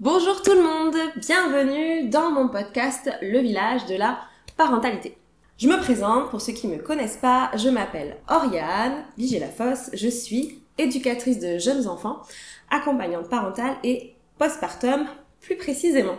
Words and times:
Bonjour 0.00 0.40
tout 0.40 0.54
le 0.54 0.62
monde, 0.62 0.96
bienvenue 1.16 2.08
dans 2.08 2.30
mon 2.30 2.48
podcast 2.48 3.10
Le 3.20 3.40
village 3.40 3.84
de 3.84 3.96
la 3.96 4.18
parentalité. 4.56 5.14
Je 5.58 5.68
me 5.68 5.76
présente, 5.76 6.30
pour 6.30 6.40
ceux 6.40 6.54
qui 6.54 6.68
ne 6.68 6.76
me 6.76 6.82
connaissent 6.82 7.18
pas, 7.18 7.50
je 7.54 7.68
m'appelle 7.68 8.16
Oriane 8.30 9.04
Vigée-Lafosse, 9.18 9.90
je 9.92 10.08
suis 10.08 10.62
éducatrice 10.78 11.38
de 11.38 11.58
jeunes 11.58 11.86
enfants, 11.86 12.22
accompagnante 12.70 13.28
parentale 13.28 13.76
et 13.84 14.14
postpartum 14.38 15.04
plus 15.42 15.58
précisément. 15.58 16.16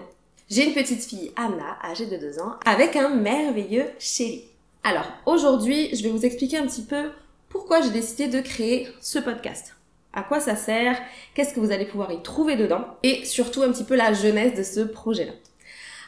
J'ai 0.48 0.68
une 0.68 0.75
petite 0.75 1.04
fille, 1.04 1.32
Anna, 1.36 1.79
âgée 1.84 2.05
de 2.05 2.18
2 2.18 2.39
ans, 2.39 2.57
avec 2.63 2.95
un 2.95 3.09
merveilleux 3.16 3.88
chéri. 3.98 4.43
Alors, 4.84 5.11
aujourd'hui, 5.25 5.89
je 5.95 6.04
vais 6.04 6.11
vous 6.11 6.23
expliquer 6.23 6.59
un 6.59 6.68
petit 6.68 6.84
peu 6.84 7.09
pourquoi 7.50 7.82
j'ai 7.82 7.89
décidé 7.89 8.27
de 8.27 8.41
créer 8.41 8.89
ce 9.02 9.18
podcast 9.18 9.75
à 10.13 10.23
quoi 10.23 10.39
ça 10.39 10.55
sert, 10.55 10.99
qu'est-ce 11.33 11.53
que 11.53 11.59
vous 11.59 11.71
allez 11.71 11.85
pouvoir 11.85 12.11
y 12.11 12.21
trouver 12.21 12.55
dedans, 12.55 12.85
et 13.03 13.25
surtout 13.25 13.63
un 13.63 13.71
petit 13.71 13.83
peu 13.83 13.95
la 13.95 14.13
jeunesse 14.13 14.55
de 14.55 14.63
ce 14.63 14.81
projet-là. 14.81 15.33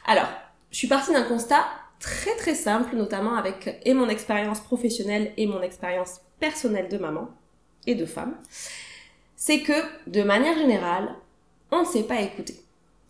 Alors, 0.06 0.28
je 0.72 0.78
suis 0.78 0.88
partie 0.88 1.14
d'un 1.14 1.24
constat 1.24 1.64
très 2.00 2.36
très 2.36 2.56
simple, 2.56 2.96
notamment 2.96 3.36
avec 3.36 3.80
et 3.86 3.94
mon 3.94 4.10
expérience 4.10 4.60
professionnelle 4.60 5.32
et 5.38 5.48
mon 5.48 5.62
expérience 5.62 6.20
personnelle 6.40 6.90
de 6.90 6.98
maman 6.98 7.30
et 7.88 7.96
de 7.96 8.06
femme, 8.06 8.36
c'est 9.36 9.62
que 9.62 9.74
de 10.08 10.24
manière 10.24 10.58
générale, 10.58 11.16
on 11.72 11.82
ne 11.82 11.86
sait 11.86 12.04
pas 12.04 12.22
écouter. 12.22 12.56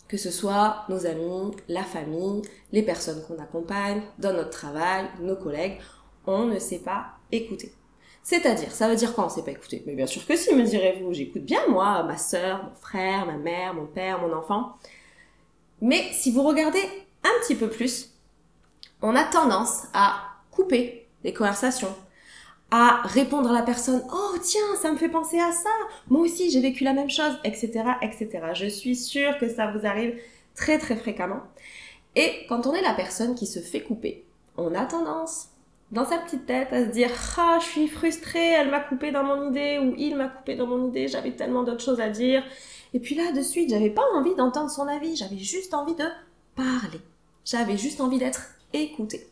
Que 0.07 0.17
ce 0.17 0.29
soit 0.29 0.85
nos 0.89 1.07
amis, 1.07 1.55
la 1.67 1.83
famille, 1.83 2.43
les 2.71 2.83
personnes 2.83 3.23
qu'on 3.27 3.41
accompagne, 3.41 4.03
dans 4.19 4.33
notre 4.33 4.51
travail, 4.51 5.05
nos 5.19 5.35
collègues, 5.35 5.79
on 6.27 6.45
ne 6.45 6.59
sait 6.59 6.79
pas 6.79 7.07
écouter. 7.31 7.73
C'est-à-dire, 8.23 8.71
ça 8.71 8.87
veut 8.87 8.95
dire 8.95 9.13
quoi 9.13 9.25
on 9.25 9.29
sait 9.29 9.43
pas 9.43 9.51
écouter 9.51 9.83
Mais 9.85 9.95
bien 9.95 10.07
sûr 10.07 10.25
que 10.25 10.35
si, 10.35 10.55
me 10.55 10.63
direz-vous. 10.63 11.13
J'écoute 11.13 11.43
bien, 11.43 11.59
moi, 11.67 12.03
ma 12.03 12.17
soeur, 12.17 12.63
mon 12.63 12.75
frère, 12.75 13.25
ma 13.25 13.37
mère, 13.37 13.73
mon 13.73 13.85
père, 13.85 14.21
mon 14.21 14.33
enfant. 14.33 14.77
Mais 15.81 16.09
si 16.13 16.31
vous 16.31 16.43
regardez 16.43 16.81
un 17.23 17.41
petit 17.41 17.55
peu 17.55 17.69
plus, 17.69 18.11
on 19.01 19.15
a 19.15 19.25
tendance 19.25 19.83
à 19.93 20.21
couper 20.51 21.07
les 21.25 21.33
conversations, 21.33 21.93
à 22.71 23.01
répondre 23.03 23.49
à 23.49 23.53
la 23.53 23.61
personne 23.61 24.01
Oh 24.13 24.37
tiens, 24.41 24.75
ça 24.81 24.91
me 24.91 24.97
fait 24.97 25.09
penser 25.09 25.39
à 25.39 25.51
ça, 25.51 25.69
moi 26.07 26.21
aussi 26.21 26.49
j'ai 26.49 26.61
vécu 26.61 26.85
la 26.85 26.93
même 26.93 27.09
chose, 27.09 27.37
etc. 27.43 27.83
etc. 28.01 28.29
Je 28.53 28.67
suis 28.67 28.95
sûre 28.95 29.37
que 29.37 29.49
ça 29.49 29.71
vous 29.71 29.85
arrive 29.85 30.17
très 30.55 30.79
très 30.79 30.95
fréquemment. 30.95 31.41
Et 32.15 32.45
quand 32.47 32.65
on 32.65 32.73
est 32.73 32.81
la 32.81 32.93
personne 32.93 33.35
qui 33.35 33.45
se 33.45 33.59
fait 33.59 33.81
couper, 33.81 34.25
on 34.57 34.73
a 34.73 34.85
tendance 34.85 35.49
dans 35.93 36.05
sa 36.05 36.17
petite 36.17 36.47
tête 36.47 36.73
à 36.73 36.85
se 36.85 36.89
dire 36.89 37.09
ah 37.37 37.59
je 37.61 37.65
suis 37.65 37.87
frustrée 37.87 38.49
elle 38.49 38.71
m'a 38.71 38.79
coupé 38.79 39.11
dans 39.11 39.23
mon 39.23 39.49
idée 39.51 39.77
ou 39.77 39.93
il 39.95 40.15
m'a 40.15 40.27
coupé 40.27 40.55
dans 40.55 40.65
mon 40.65 40.89
idée 40.89 41.07
j'avais 41.07 41.31
tellement 41.31 41.63
d'autres 41.63 41.83
choses 41.83 42.01
à 42.01 42.09
dire 42.09 42.43
et 42.95 42.99
puis 42.99 43.13
là 43.13 43.31
de 43.31 43.41
suite 43.41 43.69
j'avais 43.69 43.91
pas 43.91 44.03
envie 44.15 44.33
d'entendre 44.35 44.71
son 44.71 44.87
avis 44.87 45.15
j'avais 45.15 45.37
juste 45.37 45.73
envie 45.73 45.95
de 45.95 46.05
parler. 46.55 46.99
J'avais 47.45 47.77
juste 47.77 47.99
envie 47.99 48.19
d'être 48.19 48.55
écoutée. 48.73 49.27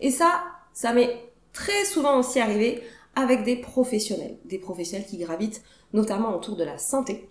Et 0.00 0.10
ça 0.10 0.44
ça 0.72 0.92
m'est 0.92 1.30
très 1.52 1.84
souvent 1.84 2.18
aussi 2.20 2.38
arrivé 2.38 2.82
avec 3.16 3.42
des 3.42 3.56
professionnels. 3.56 4.36
Des 4.44 4.58
professionnels 4.58 5.06
qui 5.06 5.18
gravitent 5.18 5.62
notamment 5.92 6.34
autour 6.34 6.56
de 6.56 6.64
la 6.64 6.78
santé 6.78 7.28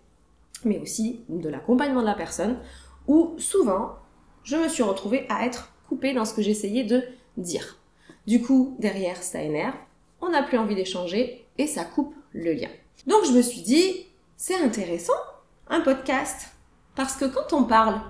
mais 0.66 0.80
aussi 0.80 1.22
de 1.30 1.48
l'accompagnement 1.48 2.02
de 2.02 2.08
la 2.08 2.16
personne 2.16 2.60
où 3.08 3.36
souvent 3.38 3.96
je 4.44 4.58
me 4.58 4.68
suis 4.68 4.84
retrouvée 4.84 5.26
à 5.30 5.46
être 5.46 5.72
coupée 5.88 6.14
dans 6.14 6.26
ce 6.26 6.34
que 6.34 6.42
j'essayais 6.42 6.84
de 6.84 7.04
dire 7.38 7.78
du 8.28 8.42
coup, 8.42 8.76
derrière, 8.78 9.24
ça 9.24 9.42
énerve, 9.42 9.76
on 10.22 10.30
n'a 10.30 10.44
plus 10.44 10.58
envie 10.58 10.76
d'échanger 10.76 11.46
et 11.58 11.66
ça 11.66 11.86
coupe 11.86 12.14
le 12.34 12.54
lien. 12.54 12.70
Donc 13.08 13.26
je 13.26 13.32
me 13.32 13.42
suis 13.42 13.62
dit, 13.62 14.06
c'est 14.36 14.62
intéressant, 14.62 15.14
un 15.70 15.82
podcast. 15.82 16.50
Parce 16.96 17.16
que 17.16 17.26
quand 17.26 17.54
on 17.54 17.64
parle, 17.64 18.02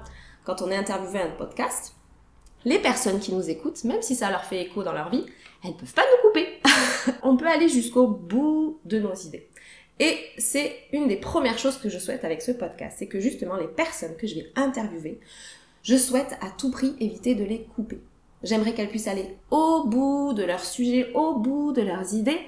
quand 0.44 0.62
on 0.62 0.72
est 0.72 0.76
interviewé 0.76 1.20
à 1.20 1.26
un 1.26 1.32
podcast, 1.32 1.94
les 2.66 2.80
personnes 2.80 3.20
qui 3.20 3.34
nous 3.34 3.50
écoutent, 3.50 3.84
même 3.84 4.02
si 4.02 4.16
ça 4.16 4.32
leur 4.32 4.44
fait 4.44 4.62
écho 4.62 4.84
dans 4.84 4.94
leur 4.94 5.10
vie, 5.10 5.26
elles 5.64 5.72
ne 5.72 5.76
peuvent 5.76 5.94
pas 5.94 6.04
nous 6.04 6.30
couper. 6.30 6.48
on 7.24 7.38
peut 7.38 7.48
aller 7.48 7.70
jusqu'au 7.70 8.08
bout 8.08 8.80
de 8.86 9.00
nos 9.00 9.14
idées. 9.14 9.48
Et 10.00 10.18
c'est 10.38 10.76
une 10.94 11.08
des 11.08 11.18
premières 11.18 11.58
choses 11.58 11.78
que 11.78 11.90
je 11.90 11.98
souhaite 11.98 12.24
avec 12.24 12.42
ce 12.42 12.52
podcast, 12.52 12.98
c'est 13.00 13.08
que 13.08 13.20
justement 13.20 13.56
les 13.56 13.68
personnes 13.68 14.16
que 14.16 14.28
je 14.28 14.36
vais 14.36 14.52
interviewer, 14.56 15.20
je 15.84 15.96
souhaite 15.96 16.38
à 16.42 16.50
tout 16.50 16.72
prix 16.72 16.96
éviter 17.00 17.36
de 17.36 17.44
les 17.44 17.64
couper. 17.64 18.00
J'aimerais 18.44 18.74
qu'elles 18.74 18.90
puissent 18.90 19.08
aller 19.08 19.38
au 19.52 19.84
bout 19.86 20.34
de 20.34 20.44
leur 20.44 20.64
sujet, 20.64 21.12
au 21.14 21.36
bout 21.36 21.74
de 21.74 21.82
leurs 21.82 22.14
idées, 22.14 22.40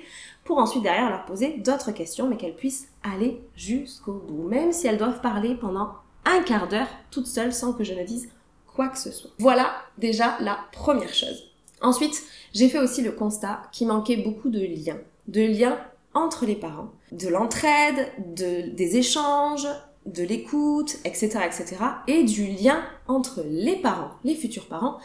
pour 0.43 0.57
ensuite 0.57 0.83
derrière 0.83 1.09
leur 1.09 1.25
poser 1.25 1.57
d'autres 1.57 1.91
questions, 1.91 2.27
mais 2.27 2.37
qu'elles 2.37 2.55
puissent 2.55 2.89
aller 3.03 3.41
jusqu'au 3.55 4.13
bout, 4.13 4.47
même 4.47 4.71
si 4.71 4.87
elles 4.87 4.97
doivent 4.97 5.21
parler 5.21 5.55
pendant 5.55 5.89
un 6.25 6.41
quart 6.43 6.67
d'heure 6.67 6.87
toutes 7.11 7.27
seules 7.27 7.53
sans 7.53 7.73
que 7.73 7.83
je 7.83 7.93
ne 7.93 8.03
dise 8.03 8.29
quoi 8.67 8.89
que 8.89 8.97
ce 8.97 9.11
soit. 9.11 9.31
Voilà 9.39 9.71
déjà 9.97 10.37
la 10.39 10.59
première 10.71 11.13
chose. 11.13 11.51
Ensuite, 11.81 12.21
j'ai 12.53 12.69
fait 12.69 12.79
aussi 12.79 13.01
le 13.01 13.11
constat 13.11 13.61
qu'il 13.71 13.87
manquait 13.87 14.17
beaucoup 14.17 14.49
de 14.49 14.59
liens, 14.59 14.99
de 15.27 15.41
liens 15.41 15.79
entre 16.13 16.45
les 16.45 16.55
parents, 16.55 16.91
de 17.11 17.27
l'entraide, 17.27 18.11
de, 18.35 18.69
des 18.69 18.97
échanges, 18.97 19.67
de 20.05 20.23
l'écoute, 20.23 20.97
etc., 21.05 21.39
etc., 21.45 21.77
et 22.07 22.23
du 22.23 22.47
lien 22.47 22.83
entre 23.07 23.43
les 23.47 23.75
parents, 23.75 24.11
les 24.23 24.35
futurs 24.35 24.67
parents, 24.67 24.97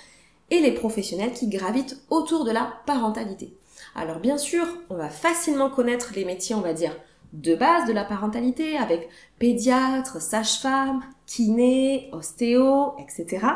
et 0.50 0.60
les 0.60 0.72
professionnels 0.72 1.32
qui 1.32 1.48
gravitent 1.48 1.98
autour 2.10 2.44
de 2.44 2.50
la 2.50 2.72
parentalité. 2.86 3.54
Alors 3.94 4.18
bien 4.18 4.38
sûr, 4.38 4.66
on 4.90 4.96
va 4.96 5.08
facilement 5.08 5.70
connaître 5.70 6.12
les 6.14 6.24
métiers, 6.24 6.54
on 6.54 6.60
va 6.60 6.72
dire, 6.72 6.96
de 7.32 7.54
base 7.54 7.86
de 7.86 7.92
la 7.92 8.04
parentalité 8.04 8.76
avec 8.76 9.08
pédiatre, 9.38 10.20
sage-femme, 10.20 11.02
kiné, 11.26 12.08
ostéo, 12.12 12.94
etc. 12.98 13.46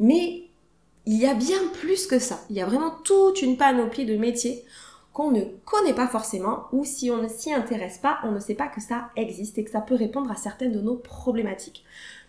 Mais 0.00 0.44
il 1.06 1.16
y 1.16 1.26
a 1.26 1.34
bien 1.34 1.60
plus 1.80 2.06
que 2.06 2.18
ça. 2.18 2.40
Il 2.50 2.56
y 2.56 2.60
a 2.60 2.66
vraiment 2.66 2.90
toute 3.04 3.42
une 3.42 3.56
panoplie 3.56 4.06
de 4.06 4.16
métiers 4.16 4.64
qu'on 5.12 5.30
ne 5.30 5.42
connaît 5.64 5.94
pas 5.94 6.08
forcément 6.08 6.64
ou 6.72 6.84
si 6.84 7.10
on 7.10 7.18
ne 7.18 7.28
s'y 7.28 7.52
intéresse 7.52 7.98
pas, 7.98 8.18
on 8.24 8.32
ne 8.32 8.40
sait 8.40 8.54
pas 8.54 8.66
que 8.66 8.80
ça 8.80 9.10
existe 9.14 9.58
et 9.58 9.64
que 9.64 9.70
ça 9.70 9.80
peut 9.80 9.94
répondre 9.94 10.30
à 10.30 10.34
certaines 10.34 10.72
de 10.72 10.80
nos 10.80 10.96
problématiques. 10.96 11.84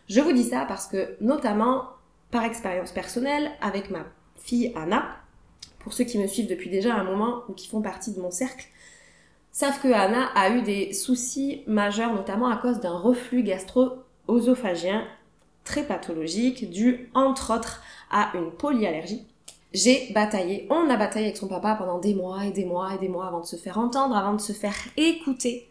Je 0.08 0.22
vous 0.22 0.34
dis 0.34 0.44
ça 0.44 0.66
parce 0.68 0.86
que 0.86 1.16
notamment 1.20 1.86
par 2.36 2.44
expérience 2.44 2.92
personnelle 2.92 3.50
avec 3.62 3.90
ma 3.92 4.04
fille 4.36 4.74
Anna. 4.76 5.06
Pour 5.80 5.94
ceux 5.94 6.04
qui 6.04 6.18
me 6.18 6.28
suivent 6.28 6.50
depuis 6.50 6.70
déjà 6.70 6.94
un 6.94 7.06
moment 7.06 7.44
ou 7.48 7.54
qui 7.54 7.66
font 7.66 7.82
partie 7.82 8.12
de 8.12 8.20
mon 8.20 8.30
cercle, 8.30 8.68
savent 9.54 9.80
que 9.82 9.88
Anna 9.88 10.26
a 10.36 10.50
eu 10.50 10.62
des 10.62 10.92
soucis 10.92 11.64
majeurs, 11.66 12.14
notamment 12.14 12.50
à 12.50 12.58
cause 12.58 12.82
d'un 12.82 12.98
reflux 12.98 13.42
gastro-œsophagien 13.42 15.08
très 15.64 15.84
pathologique, 15.84 16.70
dû 16.70 17.10
entre 17.14 17.56
autres 17.56 17.82
à 18.12 18.32
une 18.34 18.52
polyallergie. 18.52 19.26
J'ai 19.72 20.12
bataillé, 20.14 20.68
on 20.70 20.90
a 20.90 20.98
bataillé 20.98 21.28
avec 21.28 21.38
son 21.38 21.48
papa 21.48 21.76
pendant 21.76 22.00
des 22.00 22.16
mois 22.16 22.44
et 22.44 22.52
des 22.52 22.66
mois 22.66 22.96
et 22.96 22.98
des 22.98 23.08
mois 23.08 23.28
avant 23.28 23.40
de 23.40 23.46
se 23.46 23.56
faire 23.56 23.78
entendre, 23.78 24.18
avant 24.18 24.34
de 24.34 24.42
se 24.42 24.52
faire 24.52 24.76
écouter 24.98 25.70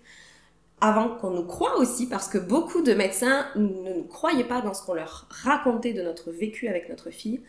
avant 0.80 1.08
qu'on 1.16 1.30
nous 1.30 1.44
croie 1.44 1.78
aussi, 1.78 2.06
parce 2.08 2.28
que 2.28 2.38
beaucoup 2.38 2.82
de 2.82 2.92
médecins 2.94 3.46
ne 3.56 3.62
nous 3.62 4.04
croyaient 4.04 4.44
pas 4.44 4.60
dans 4.60 4.74
ce 4.74 4.84
qu'on 4.84 4.94
leur 4.94 5.26
racontait 5.30 5.92
de 5.92 6.02
notre 6.02 6.30
vécu 6.30 6.68
avec 6.68 6.88
notre 6.88 7.10
fille. 7.10 7.40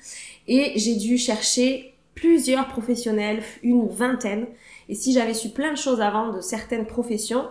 Et 0.47 0.73
j'ai 0.77 0.95
dû 0.95 1.17
chercher 1.17 1.95
plusieurs 2.13 2.67
professionnels, 2.69 3.43
une 3.61 3.87
vingtaine. 3.87 4.47
Et 4.87 4.95
si 4.95 5.11
j'avais 5.11 5.33
su 5.33 5.49
plein 5.49 5.71
de 5.71 5.77
choses 5.77 6.01
avant 6.01 6.31
de 6.31 6.39
certaines 6.39 6.87
professions, 6.87 7.49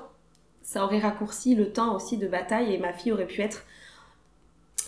ça 0.62 0.84
aurait 0.84 1.00
raccourci 1.00 1.54
le 1.54 1.70
temps 1.70 1.94
aussi 1.94 2.16
de 2.16 2.26
bataille 2.26 2.72
et 2.72 2.78
ma 2.78 2.94
fille 2.94 3.12
aurait 3.12 3.26
pu 3.26 3.42
être 3.42 3.64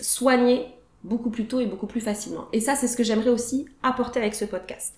soignée 0.00 0.66
beaucoup 1.04 1.30
plus 1.30 1.46
tôt 1.46 1.60
et 1.60 1.66
beaucoup 1.66 1.86
plus 1.86 2.00
facilement. 2.00 2.48
Et 2.52 2.60
ça, 2.60 2.74
c'est 2.74 2.88
ce 2.88 2.96
que 2.96 3.04
j'aimerais 3.04 3.30
aussi 3.30 3.66
apporter 3.82 4.18
avec 4.18 4.34
ce 4.34 4.46
podcast. 4.46 4.94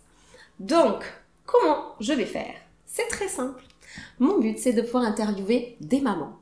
Donc, 0.60 1.05
comment 1.44 1.94
je 2.00 2.12
vais 2.12 2.26
faire? 2.26 2.55
C'est 2.87 3.09
très 3.09 3.28
simple. 3.28 3.62
Mon 4.19 4.38
but, 4.38 4.59
c'est 4.59 4.72
de 4.72 4.82
pouvoir 4.82 5.04
interviewer 5.04 5.76
des 5.81 6.00
mamans, 6.00 6.38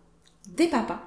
des 0.57 0.69
papas, 0.69 1.01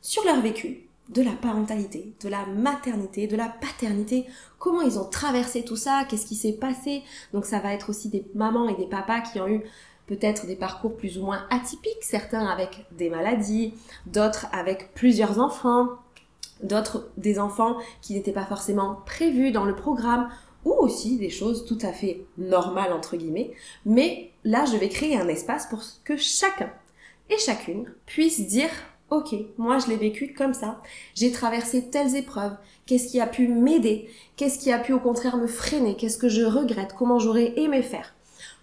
sur 0.00 0.24
leur 0.24 0.40
vécu, 0.40 0.84
de 1.10 1.22
la 1.22 1.32
parentalité, 1.32 2.14
de 2.22 2.28
la 2.28 2.46
maternité, 2.46 3.26
de 3.26 3.36
la 3.36 3.48
paternité, 3.48 4.26
comment 4.58 4.80
ils 4.80 4.98
ont 4.98 5.08
traversé 5.08 5.64
tout 5.64 5.76
ça, 5.76 6.04
qu'est-ce 6.08 6.26
qui 6.26 6.34
s'est 6.34 6.54
passé. 6.54 7.02
Donc 7.32 7.44
ça 7.44 7.58
va 7.58 7.74
être 7.74 7.90
aussi 7.90 8.08
des 8.08 8.24
mamans 8.34 8.68
et 8.68 8.74
des 8.74 8.86
papas 8.86 9.20
qui 9.20 9.40
ont 9.40 9.48
eu 9.48 9.62
peut-être 10.06 10.46
des 10.46 10.56
parcours 10.56 10.96
plus 10.96 11.18
ou 11.18 11.24
moins 11.24 11.44
atypiques, 11.50 12.02
certains 12.02 12.46
avec 12.46 12.86
des 12.92 13.10
maladies, 13.10 13.74
d'autres 14.06 14.46
avec 14.52 14.94
plusieurs 14.94 15.38
enfants, 15.38 15.88
d'autres 16.62 17.10
des 17.16 17.38
enfants 17.38 17.76
qui 18.00 18.14
n'étaient 18.14 18.32
pas 18.32 18.46
forcément 18.46 18.98
prévus 19.06 19.50
dans 19.50 19.64
le 19.64 19.74
programme, 19.74 20.30
ou 20.64 20.72
aussi 20.72 21.18
des 21.18 21.30
choses 21.30 21.66
tout 21.66 21.78
à 21.82 21.92
fait 21.92 22.24
normales 22.38 22.92
entre 22.92 23.16
guillemets, 23.16 23.52
mais 23.84 24.30
là 24.44 24.64
je 24.66 24.76
vais 24.76 24.88
créer 24.88 25.16
un 25.16 25.28
espace 25.28 25.66
pour 25.66 25.82
que 26.04 26.16
chacun 26.16 26.70
et 27.30 27.38
chacune 27.38 27.92
puisse 28.06 28.46
dire 28.46 28.70
ok, 29.10 29.34
moi 29.58 29.78
je 29.78 29.88
l'ai 29.88 29.96
vécu 29.96 30.34
comme 30.34 30.54
ça, 30.54 30.80
j'ai 31.14 31.30
traversé 31.30 31.88
telles 31.90 32.16
épreuves, 32.16 32.56
qu'est-ce 32.86 33.08
qui 33.08 33.20
a 33.20 33.26
pu 33.26 33.48
m'aider, 33.48 34.08
qu'est-ce 34.36 34.58
qui 34.58 34.72
a 34.72 34.78
pu 34.78 34.92
au 34.92 35.00
contraire 35.00 35.36
me 35.36 35.46
freiner, 35.46 35.96
qu'est-ce 35.96 36.18
que 36.18 36.28
je 36.28 36.42
regrette, 36.42 36.94
comment 36.98 37.18
j'aurais 37.18 37.58
aimé 37.58 37.82
faire, 37.82 38.14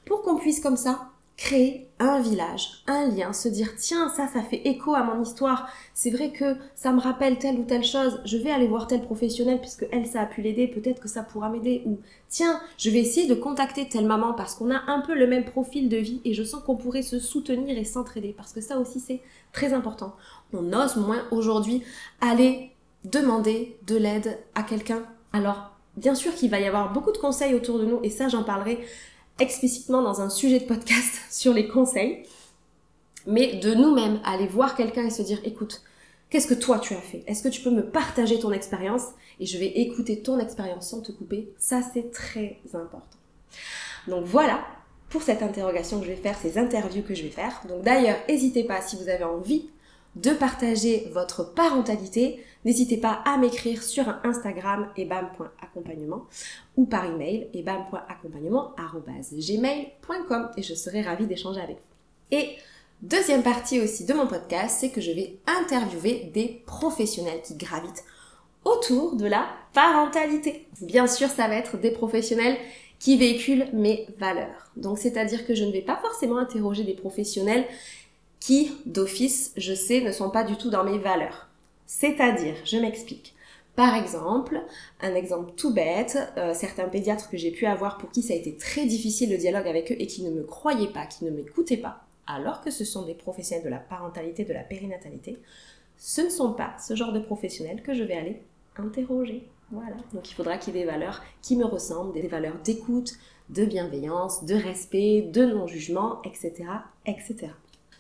pour 0.06 0.22
qu'on 0.24 0.38
puisse 0.38 0.60
comme 0.60 0.78
ça 0.78 1.11
créer 1.38 1.88
un 2.00 2.20
village, 2.20 2.84
un 2.88 3.08
lien, 3.08 3.34
se 3.34 3.48
dire 3.48 3.76
tiens 3.76 4.10
ça 4.10 4.28
ça 4.28 4.42
fait 4.42 4.62
écho 4.68 4.94
à 4.94 5.04
mon 5.04 5.22
histoire, 5.22 5.68
c'est 5.94 6.10
vrai 6.10 6.32
que 6.32 6.56
ça 6.76 6.92
me 6.92 7.00
rappelle 7.00 7.38
telle 7.40 7.60
ou 7.60 7.64
telle 7.64 7.84
chose, 7.84 8.22
je 8.26 8.38
vais 8.38 8.52
aller 8.52 8.68
voir 8.68 8.88
tel 8.88 9.02
professionnel 9.02 9.60
puisque 9.60 9.88
elle 9.92 10.06
ça 10.06 10.22
a 10.22 10.26
pu 10.26 10.42
l'aider, 10.42 10.68
peut-être 10.68 11.02
que 11.02 11.08
ça 11.08 11.24
pourra 11.24 11.50
m'aider 11.50 11.84
ou 11.86 12.00
tiens 12.30 12.60
je 12.78 12.90
vais 12.90 13.00
essayer 13.00 13.28
de 13.28 13.34
contacter 13.34 13.88
telle 13.88 14.06
maman 14.06 14.34
parce 14.34 14.56
qu'on 14.56 14.72
a 14.72 14.82
un 14.88 15.02
peu 15.02 15.16
le 15.16 15.28
même 15.28 15.46
profil 15.46 15.90
de 15.90 15.98
vie 15.98 16.22
et 16.26 16.34
je 16.34 16.44
sens 16.44 16.64
qu'on 16.64 16.76
pourrait 16.76 17.02
se 17.02 17.20
soutenir 17.20 17.78
et 17.78 17.86
s'entraider 17.86 18.34
parce 18.36 18.54
que 18.54 18.62
ça 18.62 18.78
aussi 18.78 19.00
c'est 19.00 19.22
très 19.52 19.74
important. 19.74 20.16
On 20.54 20.74
ose 20.74 20.96
moins 20.98 21.24
aujourd'hui 21.32 21.84
aller 22.20 22.72
demander 23.06 23.78
de 23.88 23.96
l'aide 23.96 24.40
à 24.56 24.64
quelqu'un. 24.64 25.04
Alors 25.34 25.72
bien 25.98 26.16
sûr 26.16 26.34
qu'il 26.36 26.50
va 26.50 26.60
y 26.60 26.66
avoir 26.66 26.94
beaucoup 26.94 27.12
de 27.12 27.18
conseils 27.18 27.54
autour 27.54 27.80
de 27.80 27.86
nous 27.86 28.00
et 28.04 28.10
ça 28.10 28.28
j'en 28.28 28.44
parlerai 28.44 28.80
explicitement 29.40 30.02
dans 30.02 30.22
un 30.22 30.30
sujet 30.30 30.60
de 30.60 30.66
podcast 30.66 31.22
sur 31.30 31.54
les 31.54 31.68
conseils, 31.68 32.24
mais 33.28 33.56
de 33.56 33.74
nous-mêmes 33.74 34.20
aller 34.26 34.48
voir 34.48 34.76
quelqu'un 34.76 35.06
et 35.06 35.10
se 35.10 35.22
dire 35.22 35.40
écoute, 35.44 35.82
qu'est-ce 36.30 36.48
que 36.48 36.54
toi 36.54 36.80
tu 36.80 36.94
as 36.94 37.02
fait? 37.02 37.24
Est-ce 37.28 37.44
que 37.44 37.50
tu 37.50 37.62
peux 37.62 37.72
me 37.72 37.86
partager 37.86 38.40
ton 38.40 38.52
expérience? 38.52 39.04
Et 39.40 39.46
je 39.46 39.58
vais 39.58 39.68
écouter 39.68 40.22
ton 40.22 40.40
expérience 40.40 40.90
sans 40.90 41.02
te 41.02 41.12
couper 41.12 41.52
Ça 41.58 41.82
c'est 41.94 42.12
très 42.12 42.60
important. 42.74 43.18
Donc 44.08 44.26
voilà 44.26 44.66
pour 45.10 45.22
cette 45.22 45.44
interrogation 45.44 46.00
que 46.00 46.06
je 46.06 46.12
vais 46.12 46.18
faire, 46.18 46.38
ces 46.38 46.58
interviews 46.58 47.04
que 47.04 47.14
je 47.14 47.24
vais 47.24 47.30
faire. 47.30 47.62
Donc 47.68 47.84
d'ailleurs, 47.84 48.18
n'hésitez 48.28 48.64
pas 48.64 48.82
si 48.82 48.96
vous 48.96 49.10
avez 49.10 49.26
envie 49.26 49.70
de 50.16 50.32
partager 50.32 51.10
votre 51.14 51.54
parentalité, 51.54 52.44
n'hésitez 52.66 52.98
pas 52.98 53.22
à 53.26 53.38
m'écrire 53.38 53.84
sur 53.84 54.08
Instagram 54.24 54.88
ebam.accompagnement 54.98 56.26
ou 56.78 56.86
par 56.86 57.06
email 57.06 57.50
ebam.accompagnement.gmail.com 57.54 60.50
et 60.58 60.64
je 60.64 60.74
serai 60.74 61.02
ravie 61.02 61.28
d'échanger 61.28 61.62
avec 61.62 61.78
vous. 61.78 61.84
Et 62.32 62.56
deuxième 63.02 63.44
partie 63.44 63.80
aussi 63.82 64.06
de 64.06 64.14
mon 64.14 64.28
podcast, 64.28 64.78
c'est 64.80 64.90
que 64.90 65.02
je 65.02 65.12
vais 65.12 65.38
interviewer 65.48 66.30
des 66.34 66.64
professionnels 66.66 67.42
qui 67.44 67.56
gravitent 67.56 68.04
autour 68.64 69.16
de 69.16 69.26
la 69.26 69.48
parentalité. 69.74 70.68
Bien 70.82 71.08
sûr, 71.08 71.30
ça 71.30 71.48
va 71.48 71.56
être 71.56 71.78
des 71.78 71.92
professionnels 71.92 72.58
qui 73.00 73.18
véhiculent 73.18 73.68
mes 73.74 74.08
valeurs. 74.20 74.72
Donc, 74.78 75.00
c'est-à-dire 75.00 75.48
que 75.48 75.56
je 75.56 75.64
ne 75.64 75.72
vais 75.72 75.82
pas 75.82 75.98
forcément 75.98 76.38
interroger 76.38 76.84
des 76.84 76.94
professionnels 76.94 77.66
qui, 78.40 78.72
d'office, 78.86 79.52
je 79.58 79.74
sais, 79.74 80.02
ne 80.02 80.12
sont 80.12 80.30
pas 80.30 80.44
du 80.44 80.56
tout 80.56 80.70
dans 80.70 80.84
mes 80.84 81.00
valeurs. 81.00 81.48
C'est-à-dire, 81.94 82.56
je 82.64 82.78
m'explique. 82.78 83.36
Par 83.76 83.96
exemple, 83.96 84.62
un 85.02 85.14
exemple 85.14 85.52
tout 85.58 85.74
bête, 85.74 86.18
euh, 86.38 86.54
certains 86.54 86.88
pédiatres 86.88 87.30
que 87.30 87.36
j'ai 87.36 87.52
pu 87.52 87.66
avoir 87.66 87.98
pour 87.98 88.10
qui 88.12 88.24
ça 88.24 88.34
a 88.34 88.38
été 88.38 88.56
très 88.56 88.86
difficile 88.86 89.30
le 89.30 89.38
dialogue 89.38 89.68
avec 89.68 89.92
eux 89.92 89.96
et 90.00 90.08
qui 90.08 90.24
ne 90.24 90.32
me 90.32 90.44
croyaient 90.44 90.94
pas, 90.94 91.06
qui 91.06 91.26
ne 91.26 91.32
m'écoutaient 91.32 91.76
pas, 91.76 92.06
alors 92.28 92.62
que 92.62 92.72
ce 92.72 92.86
sont 92.86 93.06
des 93.06 93.14
professionnels 93.14 93.66
de 93.66 93.70
la 93.70 93.80
parentalité, 93.80 94.46
de 94.46 94.54
la 94.54 94.64
périnatalité, 94.64 95.38
ce 95.98 96.22
ne 96.22 96.30
sont 96.30 96.54
pas 96.54 96.78
ce 96.80 96.96
genre 96.96 97.12
de 97.12 97.20
professionnels 97.20 97.84
que 97.84 97.94
je 97.94 98.04
vais 98.04 98.16
aller 98.16 98.42
interroger. 98.78 99.50
Voilà. 99.70 99.98
Donc 100.14 100.32
il 100.32 100.34
faudra 100.34 100.58
qu'il 100.58 100.74
y 100.74 100.78
ait 100.78 100.86
des 100.86 100.90
valeurs 100.90 101.22
qui 101.42 101.58
me 101.58 101.66
ressemblent, 101.66 102.14
des 102.14 102.28
valeurs 102.28 102.58
d'écoute, 102.64 103.16
de 103.50 103.66
bienveillance, 103.66 104.46
de 104.46 104.56
respect, 104.56 105.24
de 105.24 105.44
non-jugement, 105.44 106.22
etc., 106.24 106.54
etc. 107.06 107.50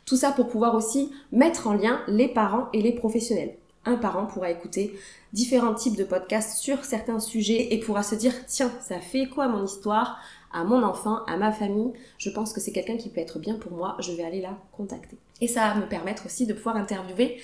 Tout 0.05 0.15
ça 0.15 0.31
pour 0.31 0.47
pouvoir 0.47 0.75
aussi 0.75 1.11
mettre 1.33 1.67
en 1.67 1.73
lien 1.73 2.01
les 2.07 2.29
parents 2.29 2.69
et 2.71 2.81
les 2.81 2.93
professionnels. 2.93 3.55
Un 3.85 3.95
parent 3.95 4.27
pourra 4.27 4.51
écouter 4.51 4.97
différents 5.33 5.73
types 5.73 5.97
de 5.97 6.03
podcasts 6.03 6.59
sur 6.59 6.85
certains 6.85 7.19
sujets 7.19 7.73
et 7.73 7.79
pourra 7.79 8.03
se 8.03 8.15
dire 8.15 8.33
tiens, 8.45 8.71
ça 8.79 8.99
fait 8.99 9.27
quoi 9.27 9.47
mon 9.47 9.65
histoire, 9.65 10.19
à 10.53 10.63
mon 10.63 10.83
enfant, 10.83 11.23
à 11.25 11.37
ma 11.37 11.51
famille, 11.51 11.93
je 12.17 12.29
pense 12.29 12.53
que 12.53 12.59
c'est 12.59 12.71
quelqu'un 12.71 12.97
qui 12.97 13.09
peut 13.09 13.21
être 13.21 13.39
bien 13.39 13.55
pour 13.55 13.71
moi, 13.71 13.95
je 13.99 14.11
vais 14.11 14.23
aller 14.23 14.41
la 14.41 14.57
contacter. 14.71 15.17
Et 15.39 15.47
ça 15.47 15.69
va 15.69 15.75
me 15.75 15.87
permettre 15.87 16.25
aussi 16.25 16.45
de 16.45 16.53
pouvoir 16.53 16.75
interviewer 16.75 17.39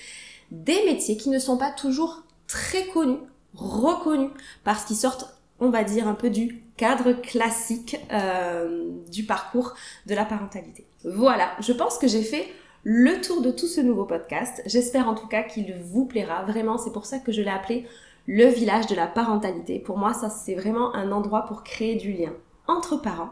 des 0.50 0.84
métiers 0.84 1.16
qui 1.16 1.30
ne 1.30 1.38
sont 1.38 1.58
pas 1.58 1.70
toujours 1.70 2.22
très 2.46 2.86
connus, 2.86 3.18
reconnus, 3.54 4.30
parce 4.64 4.84
qu'ils 4.84 4.96
sortent, 4.96 5.34
on 5.60 5.70
va 5.70 5.84
dire, 5.84 6.06
un 6.06 6.14
peu 6.14 6.30
du 6.30 6.62
cadre 6.76 7.12
classique 7.12 7.98
euh, 8.12 8.88
du 9.10 9.24
parcours 9.24 9.74
de 10.06 10.14
la 10.14 10.24
parentalité. 10.24 10.86
Voilà, 11.04 11.50
je 11.60 11.72
pense 11.72 11.98
que 11.98 12.06
j'ai 12.06 12.22
fait 12.22 12.46
le 12.84 13.20
tour 13.20 13.42
de 13.42 13.50
tout 13.50 13.66
ce 13.66 13.80
nouveau 13.80 14.04
podcast. 14.04 14.62
J'espère 14.66 15.08
en 15.08 15.14
tout 15.14 15.26
cas 15.26 15.42
qu'il 15.42 15.74
vous 15.74 16.06
plaira. 16.06 16.44
Vraiment, 16.44 16.78
c'est 16.78 16.92
pour 16.92 17.06
ça 17.06 17.18
que 17.18 17.32
je 17.32 17.42
l'ai 17.42 17.50
appelé 17.50 17.86
le 18.26 18.46
village 18.46 18.86
de 18.86 18.94
la 18.94 19.06
parentalité. 19.06 19.78
Pour 19.78 19.98
moi, 19.98 20.14
ça 20.14 20.30
c'est 20.30 20.54
vraiment 20.54 20.94
un 20.94 21.12
endroit 21.12 21.46
pour 21.46 21.64
créer 21.64 21.96
du 21.96 22.12
lien 22.12 22.32
entre 22.66 22.96
parents, 22.96 23.30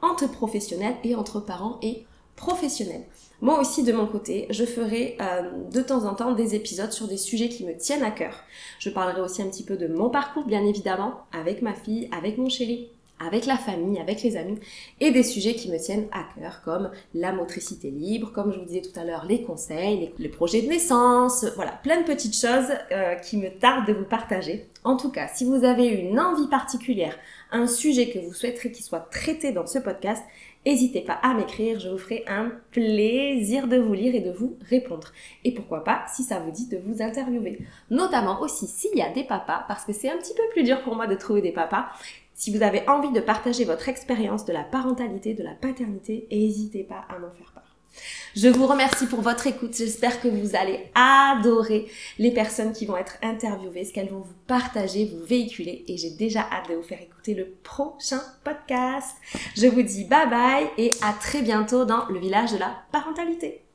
entre 0.00 0.30
professionnels 0.30 0.96
et 1.04 1.14
entre 1.14 1.40
parents 1.40 1.78
et 1.82 2.06
professionnels. 2.36 3.04
Moi 3.42 3.60
aussi, 3.60 3.82
de 3.82 3.92
mon 3.92 4.06
côté, 4.06 4.46
je 4.50 4.64
ferai 4.64 5.18
euh, 5.20 5.50
de 5.70 5.82
temps 5.82 6.04
en 6.04 6.14
temps 6.14 6.32
des 6.32 6.54
épisodes 6.54 6.92
sur 6.92 7.06
des 7.08 7.16
sujets 7.16 7.48
qui 7.48 7.64
me 7.64 7.76
tiennent 7.76 8.04
à 8.04 8.10
cœur. 8.10 8.44
Je 8.78 8.88
parlerai 8.88 9.20
aussi 9.20 9.42
un 9.42 9.48
petit 9.48 9.64
peu 9.64 9.76
de 9.76 9.88
mon 9.88 10.08
parcours, 10.08 10.44
bien 10.44 10.64
évidemment, 10.64 11.26
avec 11.32 11.60
ma 11.60 11.74
fille, 11.74 12.08
avec 12.16 12.38
mon 12.38 12.48
chéri, 12.48 12.88
avec 13.18 13.46
la 13.46 13.56
famille, 13.56 13.98
avec 13.98 14.22
les 14.22 14.36
amis, 14.36 14.58
et 15.00 15.10
des 15.10 15.22
sujets 15.22 15.54
qui 15.54 15.70
me 15.70 15.78
tiennent 15.78 16.06
à 16.12 16.24
cœur, 16.38 16.62
comme 16.64 16.90
la 17.14 17.32
motricité 17.32 17.90
libre, 17.90 18.32
comme 18.32 18.52
je 18.52 18.58
vous 18.58 18.64
disais 18.64 18.82
tout 18.82 18.98
à 18.98 19.04
l'heure, 19.04 19.24
les 19.26 19.42
conseils, 19.42 20.12
les, 20.18 20.28
projets 20.28 20.62
de 20.62 20.68
naissance, 20.68 21.46
voilà, 21.54 21.72
plein 21.82 22.00
de 22.00 22.06
petites 22.06 22.36
choses 22.36 22.72
euh, 22.92 23.14
qui 23.16 23.38
me 23.38 23.48
tardent 23.48 23.86
de 23.86 23.92
vous 23.92 24.04
partager. 24.04 24.66
En 24.84 24.96
tout 24.96 25.10
cas, 25.10 25.28
si 25.34 25.44
vous 25.44 25.64
avez 25.64 25.86
une 25.86 26.20
envie 26.20 26.48
particulière, 26.48 27.16
un 27.50 27.66
sujet 27.66 28.10
que 28.10 28.18
vous 28.18 28.32
souhaiterez 28.32 28.70
qu'il 28.70 28.84
soit 28.84 29.08
traité 29.10 29.52
dans 29.52 29.66
ce 29.66 29.78
podcast, 29.78 30.22
N'hésitez 30.66 31.00
pas 31.00 31.20
à 31.22 31.32
m'écrire, 31.32 31.78
je 31.78 31.88
vous 31.88 31.96
ferai 31.96 32.24
un 32.26 32.50
plaisir 32.72 33.68
de 33.68 33.76
vous 33.76 33.92
lire 33.92 34.16
et 34.16 34.20
de 34.20 34.32
vous 34.32 34.58
répondre. 34.68 35.12
Et 35.44 35.54
pourquoi 35.54 35.84
pas, 35.84 36.04
si 36.12 36.24
ça 36.24 36.40
vous 36.40 36.50
dit 36.50 36.66
de 36.66 36.78
vous 36.84 37.00
interviewer. 37.00 37.60
Notamment 37.88 38.40
aussi 38.40 38.66
s'il 38.66 38.98
y 38.98 39.00
a 39.00 39.12
des 39.12 39.22
papas, 39.22 39.64
parce 39.68 39.84
que 39.84 39.92
c'est 39.92 40.10
un 40.10 40.18
petit 40.18 40.34
peu 40.34 40.42
plus 40.50 40.64
dur 40.64 40.82
pour 40.82 40.96
moi 40.96 41.06
de 41.06 41.14
trouver 41.14 41.40
des 41.40 41.52
papas. 41.52 41.86
Si 42.38 42.54
vous 42.54 42.62
avez 42.62 42.86
envie 42.86 43.12
de 43.12 43.20
partager 43.20 43.64
votre 43.64 43.88
expérience 43.88 44.44
de 44.44 44.52
la 44.52 44.62
parentalité, 44.62 45.32
de 45.32 45.42
la 45.42 45.54
paternité, 45.54 46.28
n'hésitez 46.30 46.84
pas 46.84 47.06
à 47.08 47.18
m'en 47.18 47.30
faire 47.30 47.50
part. 47.54 47.64
Je 48.36 48.48
vous 48.48 48.66
remercie 48.66 49.06
pour 49.06 49.22
votre 49.22 49.46
écoute. 49.46 49.74
J'espère 49.74 50.20
que 50.20 50.28
vous 50.28 50.54
allez 50.54 50.90
adorer 50.94 51.86
les 52.18 52.30
personnes 52.30 52.74
qui 52.74 52.84
vont 52.84 52.98
être 52.98 53.16
interviewées, 53.22 53.86
ce 53.86 53.94
qu'elles 53.94 54.10
vont 54.10 54.20
vous 54.20 54.34
partager, 54.46 55.06
vous 55.06 55.24
véhiculer. 55.24 55.86
Et 55.88 55.96
j'ai 55.96 56.10
déjà 56.10 56.40
hâte 56.52 56.68
de 56.68 56.74
vous 56.74 56.82
faire 56.82 57.00
écouter 57.00 57.32
le 57.32 57.46
prochain 57.62 58.20
podcast. 58.44 59.16
Je 59.56 59.66
vous 59.66 59.80
dis 59.80 60.04
bye 60.04 60.28
bye 60.28 60.66
et 60.76 60.92
à 61.02 61.14
très 61.14 61.40
bientôt 61.40 61.86
dans 61.86 62.04
le 62.10 62.18
village 62.18 62.52
de 62.52 62.58
la 62.58 62.82
parentalité. 62.92 63.62